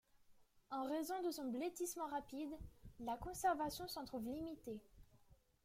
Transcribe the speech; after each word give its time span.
En 0.71 0.83
raison 0.87 1.21
de 1.21 1.29
son 1.29 1.51
blettissement 1.51 2.07
rapide, 2.07 2.49
la 3.01 3.17
conservation 3.17 3.87
s'en 3.87 4.03
trouve 4.03 4.27
limitée. 4.29 4.81